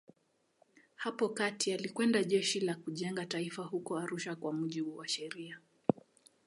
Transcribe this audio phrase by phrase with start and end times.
[0.95, 5.59] Hapo kati alikwenda Jeshi la Kujenga Taifa huko Arusha kwa mujibu wa sheria.